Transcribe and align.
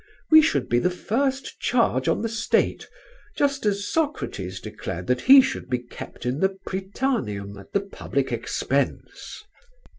We 0.31 0.41
should 0.41 0.67
be 0.67 0.79
the 0.79 0.89
first 0.89 1.59
charge 1.59 2.07
on 2.07 2.23
the 2.23 2.27
state 2.27 2.89
just 3.37 3.67
as 3.67 3.87
Socrates 3.87 4.59
declared 4.59 5.05
that 5.05 5.21
he 5.21 5.41
should 5.41 5.69
be 5.69 5.77
kept 5.77 6.25
in 6.25 6.39
the 6.39 6.57
Prytaneum 6.65 7.55
at 7.59 7.71
the 7.73 7.81
public 7.81 8.31
expense. 8.31 9.43